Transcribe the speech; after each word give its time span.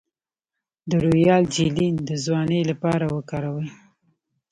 د 0.89 0.91
رویال 1.03 1.43
جیلی 1.53 1.87
د 2.09 2.11
ځوانۍ 2.25 2.61
لپاره 2.71 3.05
وکاروئ 3.15 3.67